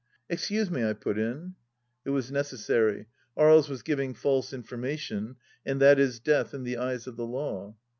"Excuse 0.29 0.71
me!" 0.71 0.83
I 0.83 0.93
put 0.93 1.19
in. 1.19 1.53
It 2.05 2.09
was 2.09 2.31
necessary. 2.31 3.05
Aries 3.37 3.69
was 3.69 3.83
giving 3.83 4.15
false 4.15 4.51
information, 4.51 5.35
and 5.63 5.79
that 5.79 5.99
is 5.99 6.19
death 6.19 6.55
in 6.55 6.63
the 6.63 6.77
eyes 6.77 7.05
of 7.05 7.17
the 7.17 7.27
law. 7.27 7.75